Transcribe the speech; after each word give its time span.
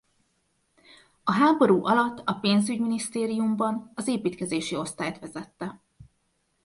A 1.23 1.31
háború 1.31 1.85
alatt 1.85 2.21
a 2.27 2.33
pénzügyminisztériumban 2.33 3.91
az 3.95 4.07
építkezési 4.07 4.75
osztályt 4.75 5.19
vezette. 5.19 5.81